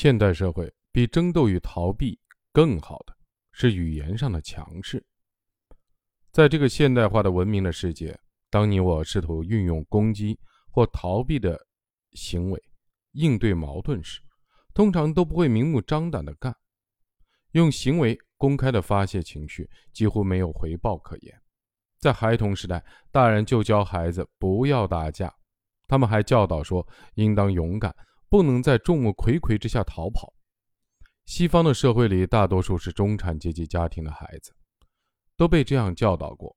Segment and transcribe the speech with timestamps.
[0.00, 2.16] 现代社会比争斗与逃避
[2.52, 3.12] 更好的
[3.50, 5.04] 是语言上的强势。
[6.30, 8.16] 在这个现代化的文明的世界，
[8.48, 10.38] 当你我试图运用攻击
[10.70, 11.60] 或逃避的
[12.12, 12.62] 行为
[13.10, 14.20] 应对矛盾时，
[14.72, 16.54] 通常都不会明目张胆的干，
[17.50, 21.42] 用行为公开的发泄情绪，几乎没有回报可言。
[21.98, 25.34] 在孩童时代，大人就教孩子不要打架，
[25.88, 27.92] 他们还教导说应当勇敢，
[28.28, 30.32] 不能在众目睽睽之下逃跑。
[31.26, 34.52] 西方的社会里，大多数是中产阶级家庭的孩子，
[35.36, 36.56] 都被这样教导过，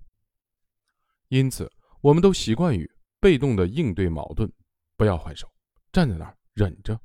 [1.30, 4.52] 因此我们都习惯于被动的应对矛盾，
[4.96, 5.48] 不要还手，
[5.92, 7.00] 站在那儿忍着，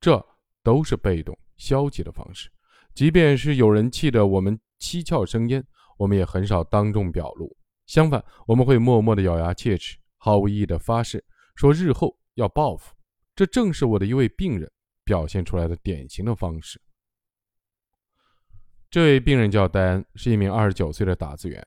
[0.00, 0.24] 这
[0.62, 2.50] 都是被动消极的方式。
[2.94, 5.64] 即便是有人气得我们七窍生烟。
[5.98, 7.56] 我们也很少当众表露，
[7.86, 12.94] 相反，我们会默默的咬牙切齿，毫无意义的发誓说日后要报复。
[13.36, 14.68] 这正是我的一位病人
[15.04, 16.80] 表现出来的典型的方式。
[18.90, 21.64] 这位病人叫戴恩，是一名二十九岁的打字员。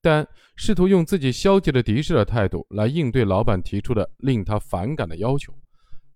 [0.00, 5.52] 戴安试图用自己消极的敌视的态度来应对老板提出的令他反感的要求。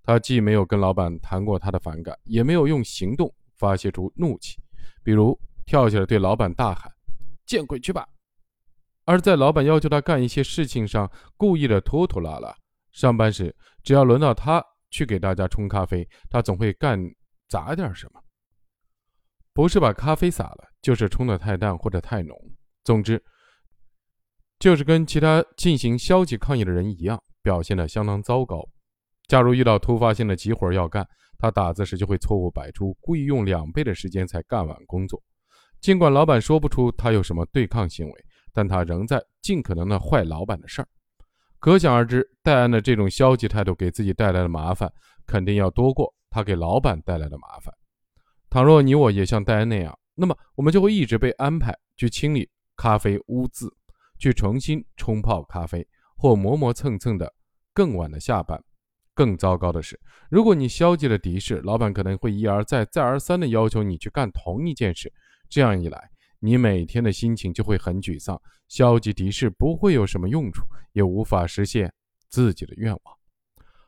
[0.04, 4.60] 他既没有跟老板谈过他的反感，也没有用行动发泄出怒气，
[5.02, 6.90] 比如跳起来对老板大喊。
[7.44, 8.06] 见鬼去吧！
[9.04, 12.56] 而在老板要求他干一些事情上，故意的拖拖拉拉。
[12.92, 16.96] 上班时，只要轮到他去给大家冲咖啡，他总会干
[17.48, 18.22] 砸点什么，
[19.52, 22.36] 不是把咖啡洒了，就是冲的太淡或者太浓。
[22.84, 23.20] 总之，
[24.60, 28.62] 就是跟其他进行消极抗议的人一样，表现的相当糟糕。
[29.26, 35.20] 假如遇到突发性的急活要干，他打字时就会错误百出，故意用两倍的时间才干完工作。
[35.80, 40.88] 尽管老板说不出他有什么对抗行为，但他仍在尽可能的坏老板的事儿。
[41.62, 44.92] 可想而知，戴安的这种消极态度给自己带来的麻烦，
[45.24, 47.72] 肯定要多过他给老板带来的麻烦。
[48.50, 53.72] 倘若你我也像戴安那样，那么我们就会一直被安排去清理咖啡污渍，
[54.18, 57.32] 去重新冲泡咖啡，或磨磨蹭蹭的
[57.72, 58.60] 更晚的下班。
[59.14, 59.96] 更糟糕的是，
[60.30, 65.12] 如果你消极的敌视，老板可能会一而再、再而三的要求你去干同一件事。
[65.48, 66.10] 这样一来，
[66.44, 68.36] 你每天的心情就会很沮丧，
[68.66, 71.92] 消极敌视不会有什么用处，也无法实现
[72.28, 73.16] 自己的愿望。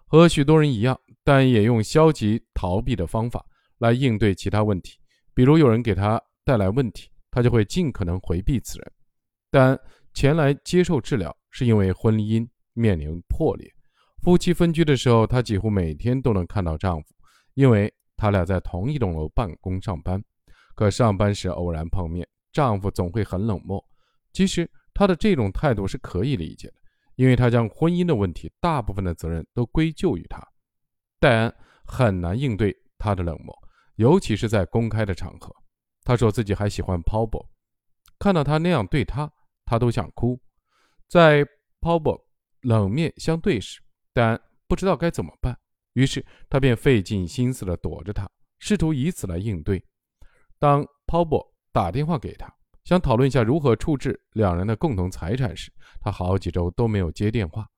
[0.06, 3.44] 和许多人一样，但也用消极逃避的方法
[3.78, 4.97] 来应对其他问题。
[5.34, 8.93] 比如有人给他带来问题，他就会尽可能回避此人。
[9.50, 9.76] 但
[10.12, 13.69] 前来接受治疗是因为婚姻面临破裂，
[14.22, 17.09] 夫妻分居的时候，她几乎每天都能看到丈夫，
[17.54, 20.22] 因为他俩在同一栋楼办公上班。
[20.76, 23.84] 可上班时偶然碰面，丈夫总会很冷漠。
[24.32, 26.75] 其实她的这种态度是可以理解的，
[27.16, 30.41] 因为她将婚姻的问题大部分的责任都归咎于他。
[31.19, 31.54] 戴安
[31.84, 33.54] 很难应对他的冷漠，
[33.97, 35.54] 尤其是在公开的场合。
[36.04, 37.47] 她说自己还喜欢 Paul，
[38.19, 39.31] 看到他那样对她，
[39.64, 40.41] 她都想哭。
[41.09, 41.44] 在
[41.81, 42.22] Paul
[42.60, 43.81] 冷面相对时，
[44.12, 45.59] 戴安不知道该怎么办，
[45.94, 49.84] 于是她便费尽心思地躲着他，试图以此来应对。
[50.59, 52.49] 当 Paul 打电话给他，
[52.85, 57.69] 想讨论一下如何处置两人的共同财产时，他好几周都没有接电话。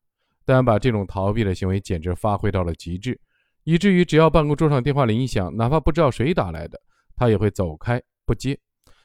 [0.45, 3.19] 但把这种逃避的行为简直发挥到了极致，
[3.65, 6.79] 以至于只要办公桌上电话铃一响，哪怕不知道谁打来的，
[7.17, 8.57] 他也会走开不接。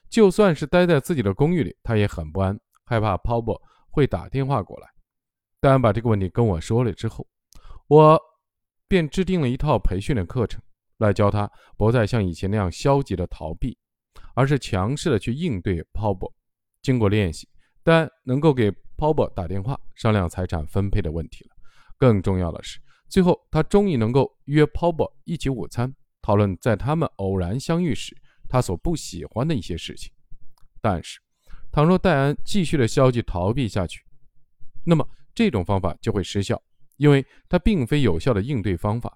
[0.10, 3.58] 就算是待在自己的公寓里，他也很不安，害怕 Paul
[3.90, 4.90] 会打电话过来。
[5.62, 7.26] 但把这个问题跟我说了之后，
[7.88, 8.22] 我
[8.90, 10.62] 便制定了一套培训的课程。
[10.98, 13.76] 来教他不再像以前那样消极的逃避，
[14.36, 16.32] 而是强势的去应对 Paul。
[16.82, 17.48] 经过练习，
[17.84, 21.52] 但能够给 Paul 打电话商量财产分配的问题了。
[21.98, 28.16] 更重要的是，最后他终于能够约 Paul 一起午餐，讨论在他们偶然相遇时
[28.50, 30.12] 他所不喜欢的一些事情。
[30.82, 31.20] 但是，
[31.72, 34.04] 倘若戴安继续的消极逃避下去，
[34.84, 36.60] 那么这种方法就会失效，
[36.98, 39.16] 因为它并非有效的应对方法。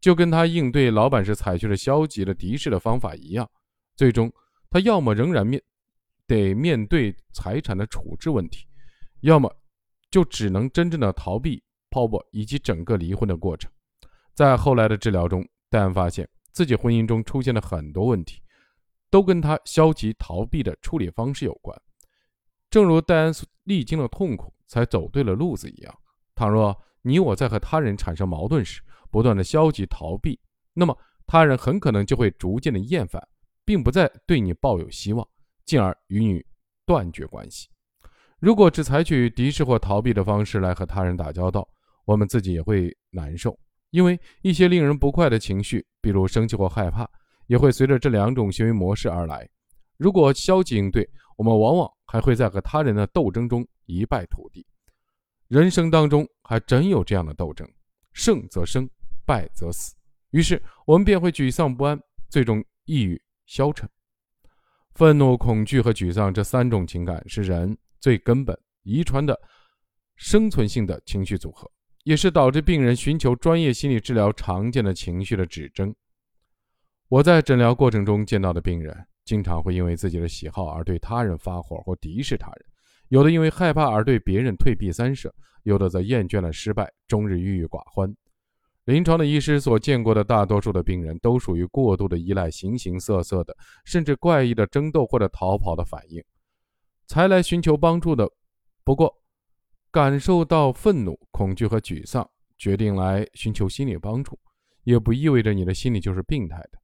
[0.00, 3.48] 就跟他应对老板时采取的消极的敌视的方法一样，
[4.02, 4.28] 最终
[4.68, 5.62] 他要么仍然面
[6.26, 8.66] 得面对财产的处置问题，
[9.20, 9.48] 要么
[10.10, 13.70] 就只能真正的逃避泡沫以及整个离婚的过程。
[14.34, 18.42] 在后来的治疗中，戴安发现自己婚姻中出现了很多问题，
[19.08, 21.80] 都跟他消极逃避的处理方式有关。
[22.70, 23.32] 正如戴安
[23.62, 25.96] 历经了痛苦才走对了路子一样，
[26.34, 28.82] 倘若你我在和他人产生矛盾时，
[29.12, 30.40] 不断的消极逃避，
[30.72, 33.24] 那么他人很可能就会逐渐的厌烦，
[33.64, 35.26] 并不再对你抱有希望，
[35.64, 36.44] 进而与你
[36.84, 37.68] 断绝关系。
[38.38, 41.68] 如果只采取敌视或逃避的方式来和他人打交道，
[42.04, 43.56] 我们自己也会难受，
[43.90, 47.08] 因为一些令人不快的情绪，比如生气或害怕，
[47.46, 49.48] 也会随着这两种行为模式而来。
[49.96, 54.66] 如果消极应对，我们往往还会在和他人的斗争中一败涂地。
[55.46, 57.68] 人生当中还真有这样的斗争，
[58.12, 58.88] 胜则生，
[59.24, 59.94] 败则死。
[60.30, 61.96] 于是我们便会沮丧不安，
[62.28, 63.88] 最终抑郁消沉。
[64.94, 69.38] 愤怒、恐惧和沮丧这三种情感是人最根本、遗传的
[70.16, 71.70] 生存性的情绪组合。
[72.04, 75.94] 也是导致病人寻求专业心理治疗常见的情绪的指征。
[77.08, 82.66] 我在诊疗过程中见到的病人，经常会因为自己的喜好而对他人发火或敌视他人；
[83.06, 85.30] 有的因为害怕而对别人退避三舍；
[85.62, 88.12] 有的则厌倦了失败，终日郁郁寡欢。
[88.86, 96.20] 临床的医师所见过的大多数的病人，都属于过度的依赖形形色色的，甚至怪异的争斗或者逃跑的反应，
[97.06, 98.28] 才来寻求帮助的。
[98.82, 99.14] 不过，
[99.92, 104.36] 感受到愤怒、恐惧和沮丧，决定来寻求心理帮助，
[104.82, 106.78] 也不意味着你的心理就是病态的。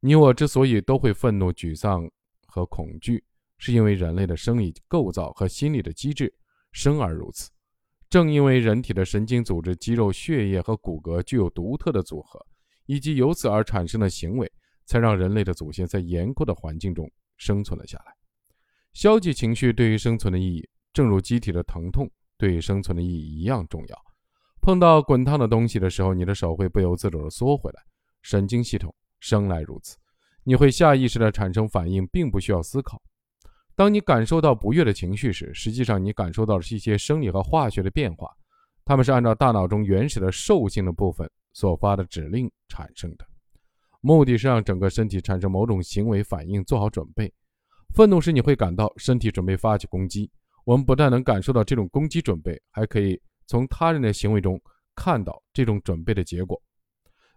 [0.00, 2.06] 你我之所以都会愤怒、沮丧
[2.46, 3.24] 和恐惧，
[3.56, 6.34] 是因为人类的生理构造和心理的机制
[6.72, 7.48] 生而如此。
[8.12, 12.44] 正因为人体的神经组织、肌肉、血液和骨骼具有独特的组合，
[12.84, 14.52] 以及由此而产生的行为，
[14.84, 18.12] 才让人类的祖先在严酷的环境中生存了下来。
[18.92, 22.06] 消极情绪对于生存的意义，正如机体的疼痛。
[22.36, 23.98] 对于生存的意义一样重要。
[24.60, 27.80] 碰到滚烫的东西的时候，你的手会不由自主地缩回来，
[28.20, 29.96] 神经系统生来如此，
[30.44, 33.00] 你会下意识地产生反应，并不需要思考。
[33.74, 38.30] 当你感受到不悦的情绪时，实际上你感受到的是一些生理和化学的变化，
[38.84, 43.26] 它们是按照大脑中原始的兽性的部分所发的指令产生的，
[44.00, 47.32] 目的是让整个身体产生某种行为反应，做好准备。
[47.94, 50.30] 愤怒时，你会感到身体准备发起攻击。
[50.64, 54.60] 我们不但能感受到这种攻击准备，还可以从他人的行为中
[54.94, 56.60] 看到这种准备的结果。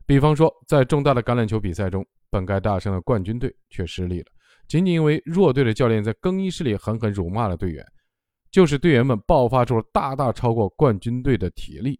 [0.05, 4.27] 比方说，在重大的橄榄球比赛中，本该大胜的冠军队却失利了，
[4.67, 7.85] 仅仅因为弱队的教练在更衣室里狠狠辱骂了队员，
[8.51, 11.99] 就使队员们爆发出了大大超过冠军队的体力。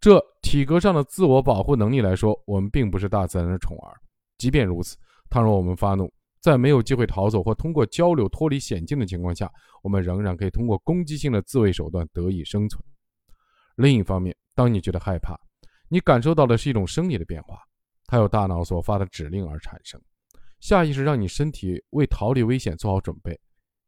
[0.00, 3.94] 这体格上的自我保护能力来说，我们并不是大自然的宠儿。
[4.36, 4.96] 即便如此，
[5.30, 9.50] 倘若我们发怒，在没有机会逃走或通过交流脱离险境的情况下，
[9.82, 12.82] 我们仍然可以通过攻击性的自卫手段得以生存。
[13.76, 15.34] 另一方面，当你觉得害怕，
[15.88, 17.58] 你感受到的是一种生理的变化，
[18.06, 19.98] 它由大脑所发的指令而产生，
[20.64, 23.38] 下意识让你身体为逃离危险做好准备。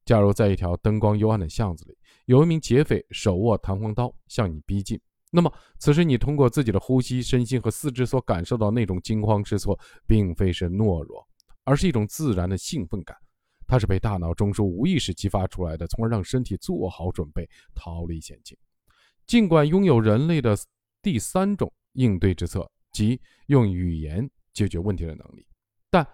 [0.05, 1.96] 假如在一条灯光幽暗的巷子里，
[2.26, 5.00] 有一名劫匪手握弹簧刀向你逼近，
[5.31, 11.26] 那么此时你通过自己的呼吸、身心和四肢所感受到那种惊慌失措，并非是懦弱。
[11.64, 13.17] 而是一种自然的兴奋感，
[13.67, 18.55] 它是被大脑中枢无意识激发出来的，从而让身体做好准备逃离险境。
[19.26, 20.55] 尽管拥有人类的
[21.00, 25.46] 第三种应对之策，即用语言解决问题的能力，
[25.88, 26.06] 但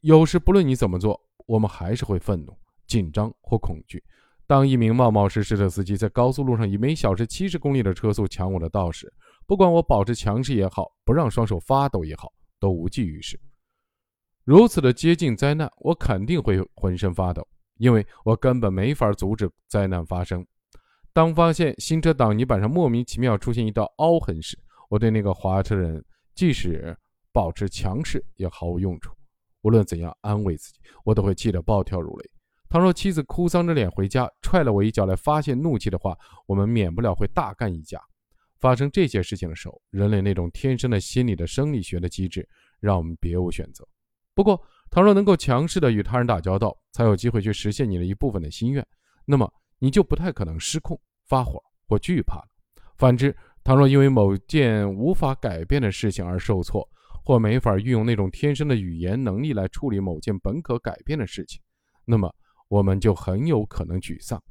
[0.00, 2.56] 有时不论你怎么做，我们还是会愤怒、
[2.86, 4.02] 紧张或恐惧。
[4.46, 9.10] 当一名冒冒失失的司机在高速路上以每小时七十公里的车速抢我的道时，
[9.46, 13.38] 不管我保持强势也好，不让双手发抖也好，都无济于事。
[14.44, 17.46] 如此的接近灾难，我肯定会浑身发抖，
[17.78, 20.44] 因为我根本没法阻止灾难发生。
[21.12, 24.58] 当发现新车挡泥板上莫名其妙出现一道凹痕时，
[24.88, 26.04] 我对那个滑车人
[26.34, 26.94] 即使
[27.32, 29.14] 保持强势也毫无用处。
[29.62, 32.30] 无论怎样安慰自己，我都会气得暴跳如雷。
[32.68, 36.16] 倘若妻子哭丧着脸回家，踹了我一脚来发泄怒气的话，
[36.46, 38.00] 我们免不了会大干一架。
[38.60, 42.48] 发生这些事情的时候，人类那种天生的心理的生理学的机制，
[42.80, 43.86] 让我们别无选择。
[44.34, 44.58] 不过，
[44.90, 48.86] 倘若能够强势的与他人打交道，才有机会去实现你的一部分的心愿，
[49.26, 52.48] 那么你就不太可能失控、发火或惧怕了。
[52.96, 56.88] 反之，倘若因为某件无法改变的事情而受挫，
[57.24, 61.60] 或没法运用那种天生的语言能力来处理某件本可改变的事情，
[62.04, 62.34] 那么
[62.68, 64.42] 我们就很有可能沮丧。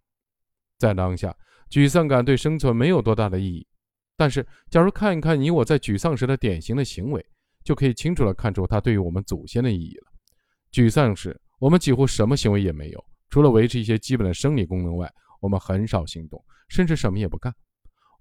[0.78, 1.36] 在当下，
[1.70, 3.68] 沮丧感对生存没有多大的意义。
[4.18, 7.26] 但是，假如看一看你我在沮丧时的典型的行为，
[7.64, 10.12] 就可以清楚地看出它对于我们祖先的意义了。
[10.72, 17.54] 沮丧时，我们几乎什么行为也没有，除了维持一些基本的生理功能外，我们很少行动，甚至什么也不干。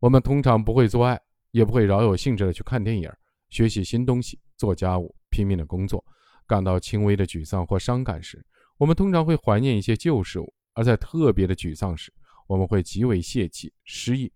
[0.00, 3.10] 我们通常不会做爱，也不会饶有兴致地去看电影、
[3.50, 6.04] 学习新东西、做家务、拼命的工作。
[6.46, 8.44] 感到轻微的沮丧或伤感时，
[8.76, 12.12] 我们通常会怀念一些旧事物；而在特别的沮丧时，
[12.48, 14.32] 我们会极为泄气、失意。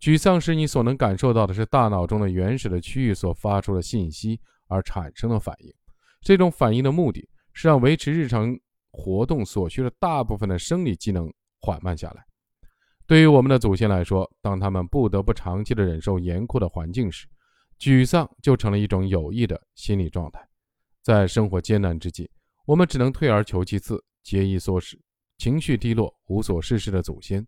[0.00, 5.74] 沮丧时，你所能感受到的是大脑中的原始的区域所发出的信息而产生的反应。
[6.22, 8.58] 这种反应的目的是让维持日常
[8.90, 12.24] 活动所需的大部分的生理机能缓慢下来。
[13.06, 17.26] 对于我们的祖先来说，当他们不得不长期的忍受严酷的环境时，
[17.78, 20.40] 沮丧就成了一种有益的心理状态。
[21.02, 22.30] 在生活艰难之际，
[22.66, 25.00] 我们只能退而求其次，节衣缩食，
[25.38, 27.46] 情绪低落、无所事事的祖先，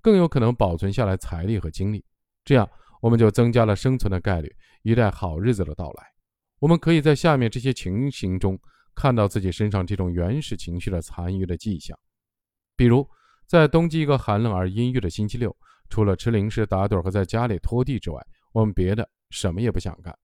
[0.00, 2.04] 更有可能保存下来财力和精力。
[2.44, 2.68] 这样，
[3.00, 4.52] 我们就增加了生存的概率，
[4.82, 6.04] 一待好日子的到来。
[6.58, 8.58] 我们可以在下面这些情形中
[8.94, 11.96] 看到自己身上这种原始情绪的残余的迹象，
[12.74, 13.06] 比如，
[13.46, 15.54] 在冬季一个寒冷而阴郁的星期六，
[15.90, 20.16] 除了吃零食、打盹和在家里拖地之外，我们别的什么也不想干。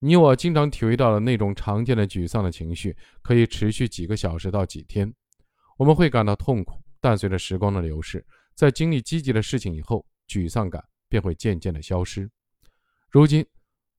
[0.00, 5.12] 你我经常体会到的那种常见的沮丧的情绪，可以持续几个小时到几天。
[5.76, 12.30] 我们会感到痛苦，但随着时光的流逝，在经历积极的事情以后，沮丧感便会渐渐的消失。
[13.10, 13.44] 如今，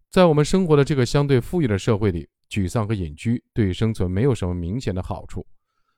[0.10, 5.46] 在我们生活的这个相对富裕的社会里，沮丧和隐居对于生存没有什么明显的好处。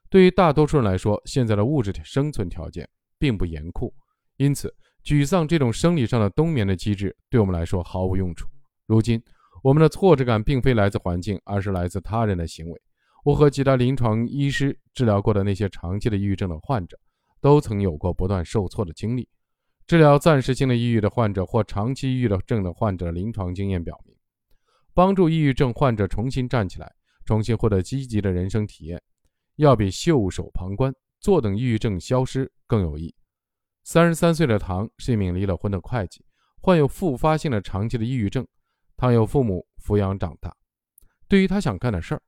[0.10, 3.94] 对于大多数人来说，现在的物质生存条件并不严酷，
[4.38, 8.48] 因此，沮丧这种生理上的冬眠的机制对我们来说毫无用处。
[8.88, 9.22] 如今。
[9.64, 12.82] 我们的挫折感并非来自环境，而是来自他人的行为。
[13.24, 16.98] 我和其他临床医师治疗过的那些长期的抑郁症的患者，
[17.40, 19.30] 都曾有过不断受挫的经历。
[19.86, 24.16] 治疗暂时性的抑郁的患者或长期抑郁的症的患者的临床经验表明，
[24.96, 26.92] 帮助抑郁症患者重新站起来，
[27.24, 29.00] 重新获得积极的人生体验，
[29.58, 33.14] 要比袖手旁观、坐等抑郁症消失更有益。
[33.84, 36.24] 三十三岁的唐是一名离了婚的会计，
[36.62, 38.46] 患有复发性的长期的抑郁症。
[38.96, 40.56] 唐由父母抚养长大，
[41.28, 42.22] 对于他想干的事儿，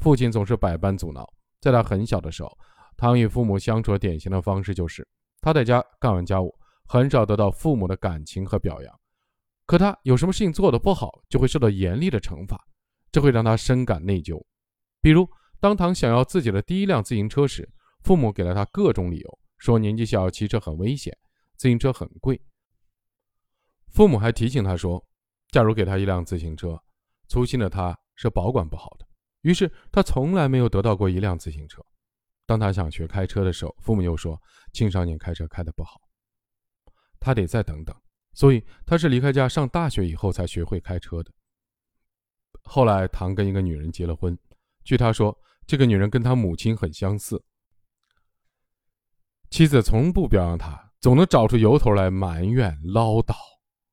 [0.00, 1.26] 父亲总是百般阻挠。
[1.60, 2.58] 在他很小的时候，
[2.96, 5.06] 唐与父母相处的典型的方式就是，
[5.40, 6.54] 他在家干完家务，
[6.86, 9.00] 很少得到父母的感情和表扬。
[9.64, 12.62] 可他有什么事情做得不好，就会受到严厉的惩罚，
[13.10, 14.38] 这会让他深感内疚。
[15.00, 15.26] 比如，
[15.60, 17.68] 当唐想要自己的第一辆自行车时，
[18.04, 21.16] 父母给了他各种理由，说年纪小骑车很危险，
[21.56, 22.40] 自行车很贵。
[23.88, 25.04] 父母还提醒他说。
[25.50, 26.78] 假如给他一辆自行车，
[27.26, 29.08] 粗心的他是保管不好的。
[29.40, 31.82] 于是他从来没有得到过一辆自行车。
[32.44, 34.38] 当他想学开车的时候，父母又说
[34.74, 35.98] 青少年开车开得不好，
[37.18, 37.96] 他得再等等。
[38.34, 41.32] 所以他是离开家上大学以后才学会开车的。
[42.64, 44.38] 后来唐跟一个女人结了婚，
[44.84, 45.34] 据他说，
[45.66, 47.42] 这个女人跟他母亲很相似。
[49.50, 53.34] 妻子从不表扬他，总能找出由头来埋怨唠叨。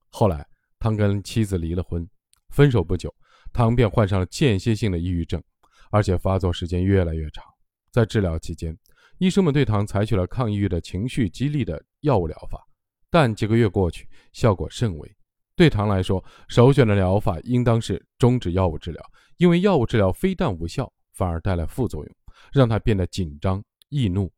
[0.10, 0.46] 后来。
[0.78, 2.08] 唐跟妻子离了婚，
[2.50, 3.12] 分手不久，
[3.52, 5.42] 唐便患上了间歇性的抑郁症，
[5.90, 7.44] 而且发作时间越来越长。
[7.90, 8.78] 在治疗期间，
[9.18, 12.64] 医生们对唐采取了抗抑郁的情绪激励的药物疗法，
[13.10, 15.16] 但几个月过去，效果甚微。
[15.56, 19.04] 对唐来说，首选的疗法应当是终止药物治疗，
[19.38, 22.16] 因为药物治疗非但无效，反而带来副作用，
[22.54, 24.32] 让他变得紧张易怒。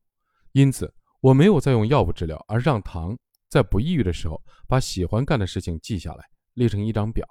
[0.54, 0.90] 因此，
[1.28, 3.14] 我没有再用药物治疗，而让唐
[3.50, 6.24] 在不抑郁的时候，把喜欢干的事情记下来。
[6.54, 7.28] 列成一张表。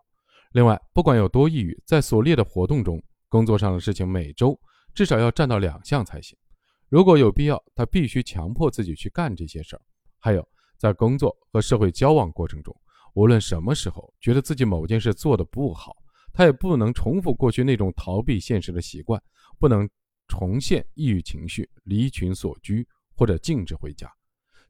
[0.52, 4.54] 另外，不管有多抑郁，在所列的活动中，工作上的事情每周
[4.92, 6.36] 至少要占到两项才行。
[6.90, 9.80] 如果有必要，他必须强迫自己去干这些事儿。
[10.18, 12.76] 还有，在工作和社会交往过程中，
[13.14, 15.96] 无论什么时候觉得自己某件事做得不好，
[16.34, 19.18] 他也不能重复过去那种逃避现实的习惯，
[19.58, 19.88] 不能
[20.28, 24.12] 重现抑郁情绪，离群所居或者禁止回家。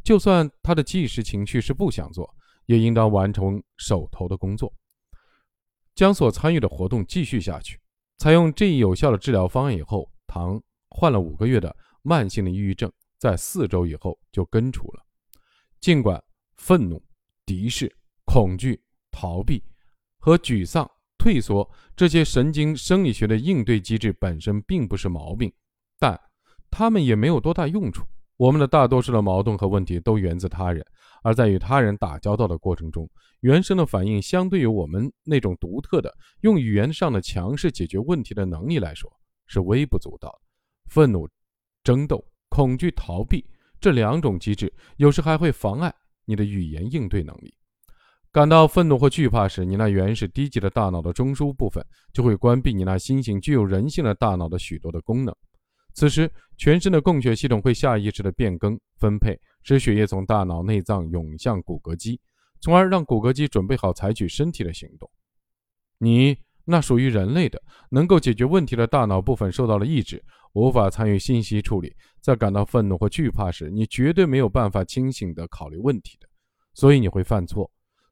[0.04, 2.32] 就算他的即时情绪是不想做。
[2.66, 4.74] 也应当完成手头的工作，
[5.94, 7.80] 将所参与的活动继续下去。
[8.18, 10.60] 采用这一有效的治疗方案以后，唐
[10.90, 11.72] 患了五个月的
[12.02, 15.06] 慢性的抑郁症，在四周以后就根除了。
[15.80, 16.20] 尽管
[16.56, 17.00] 愤怒、
[17.44, 19.62] 敌视、恐惧、逃避
[20.18, 25.52] 和沮丧、退缩这些神经生理学的应对机制本身并不是毛病，
[26.00, 26.20] 但
[26.68, 28.04] 它们也没有多大用处。
[28.36, 30.84] 我们的大多数的矛盾和问题都源自他人。
[31.22, 33.08] 而在与他人打交道的过程中，
[33.40, 39.10] 原生的反应相对于我们那种独特的用语言上的强势解决问题的能力来说
[39.46, 40.38] 是微不足道的。
[40.88, 41.28] 愤怒、
[41.82, 43.44] 争斗、恐惧、逃避
[43.80, 45.92] 这两种机制有时还会妨碍
[46.24, 47.52] 你的语言应对能力。
[48.30, 55.34] 感到愤怒或惧怕时，你那原始低级的大脑的中枢部分就会关闭你那新型具有人性的大脑的许多的功能。
[55.96, 59.36] 此时，全身的供血系统会下意识的变更分配。
[59.62, 62.20] 使血液从大脑内脏涌向骨骼肌，
[62.60, 65.10] 从而让骨骼肌准备好采取身体的行动。
[65.98, 67.60] 你那属于人类的、
[67.90, 70.22] 能够解决问题的大脑部分受到了抑制，
[70.52, 71.92] 无法参与信息处理。
[72.20, 76.28] 在感到愤怒或惧怕时，你绝对没有办法清醒地考虑问题的，
[76.74, 77.68] 所以你会犯错。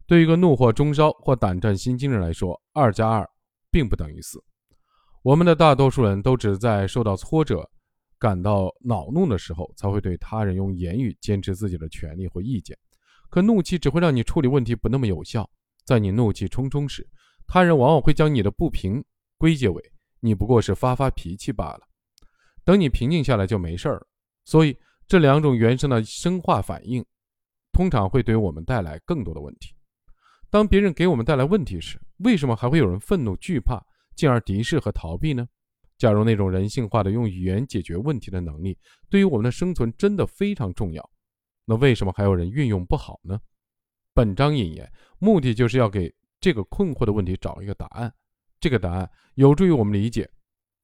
[0.06, 3.28] 对于一个怒火中烧或胆战心惊的人来说，二加二
[3.70, 4.42] 并不等于四。
[5.24, 7.66] 我们的大多数人都只在受到挫折。
[8.18, 12.76] 感到恼怒的时候，才会对他人用言语坚持自己的权利或意见。
[13.30, 15.48] 可怒气只会让你处理问题不那么有效。
[15.86, 17.08] 在你怒气冲冲时，
[17.46, 19.02] 他人往往会将你的不平
[19.38, 19.82] 归结为
[20.20, 21.80] 你不过是发发脾气罢了。
[22.64, 24.06] 等你平静下来就没事儿。
[24.44, 24.76] 所以
[25.06, 27.02] 这两种原生的生化反应，
[27.72, 29.74] 通常会对我们带来更多的问题。
[30.50, 33.82] 当别人给我们带来问题时，为什么还会有人愤怒、惧怕，
[34.14, 35.46] 进而敌视和逃避呢？
[35.96, 38.76] 假如那种人性化的用语言解决问题的能力
[39.08, 41.10] 对于我们的生存真的非常重要，
[41.64, 43.40] 那为什么还有人运用不好呢？
[44.12, 48.12] 本章引言目的就是要给这个困惑的问题找一个答案。
[48.60, 50.28] 这个答案有助于我们理解，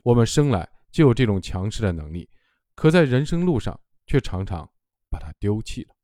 [0.05, 2.29] 我们生来就有这种强势的能力，
[2.75, 4.69] 可在人生路上却常常
[5.11, 5.95] 把它丢弃了。